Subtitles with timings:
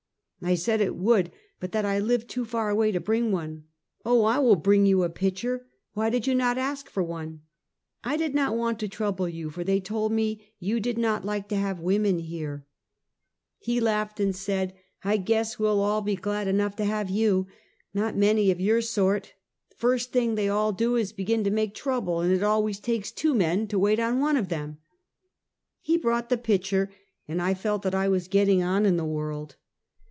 [0.43, 3.65] I said it would, but that I lived too far away to bring one.
[4.03, 4.23] "Oh!
[4.23, 5.67] I will bring you a pitcher!
[5.93, 7.41] Why did you not ask for one?""
[8.03, 11.47] I did not want to trouble you, for they told me you did not like
[11.49, 12.65] to have women here."
[13.65, 14.15] 244 Half a Centukt.
[14.17, 17.45] He langlied, and said: "I guess we'll all be glad enongli to have you!
[17.93, 19.33] I*Tot many of your sort.
[19.77, 23.11] First thing tliev all do is to begin to make trouble, and it always takes
[23.11, 24.79] two men to wait on one of them."
[25.81, 26.89] He brought the pitcher,
[27.27, 29.57] and I felt that I was getting on in the world.